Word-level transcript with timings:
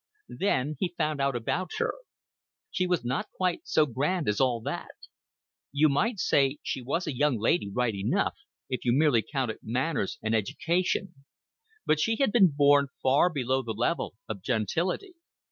Then 0.39 0.77
he 0.79 0.95
found 0.97 1.21
out 1.21 1.35
about 1.35 1.73
her. 1.77 1.93
She 2.71 2.87
was 2.87 3.05
not 3.05 3.29
quite 3.37 3.61
so 3.67 3.85
grand 3.85 4.27
as 4.27 4.41
all 4.41 4.59
that. 4.61 4.89
You 5.71 5.89
might 5.89 6.17
say 6.17 6.57
she 6.63 6.81
was 6.81 7.05
a 7.05 7.15
young 7.15 7.37
lady 7.37 7.69
right 7.71 7.93
enough, 7.93 8.33
if 8.67 8.83
you 8.83 8.93
merely 8.93 9.21
counted 9.21 9.59
manners 9.61 10.17
and 10.23 10.33
education; 10.33 11.13
but 11.85 11.99
she 11.99 12.15
had 12.15 12.31
been 12.31 12.49
born 12.49 12.87
far 13.03 13.31
below 13.31 13.61
the 13.61 13.73
level 13.73 14.15
of 14.27 14.41
gentility. 14.41 15.13